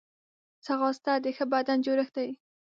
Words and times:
ځغاسته 0.65 1.13
د 1.23 1.25
ښه 1.35 1.45
بدن 1.53 1.77
جوړښت 1.85 2.13
دی 2.17 2.29